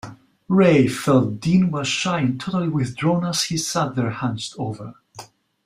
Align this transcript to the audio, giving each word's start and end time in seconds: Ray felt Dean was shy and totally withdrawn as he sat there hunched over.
Ray 0.47 0.87
felt 0.87 1.39
Dean 1.39 1.69
was 1.69 1.87
shy 1.87 2.17
and 2.21 2.41
totally 2.41 2.67
withdrawn 2.67 3.23
as 3.23 3.43
he 3.43 3.57
sat 3.57 3.93
there 3.93 4.09
hunched 4.09 4.55
over. 4.57 4.95